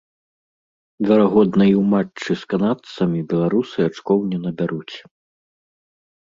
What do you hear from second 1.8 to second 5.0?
ў матчы з канадцамі беларусы ачкоў не набяруць.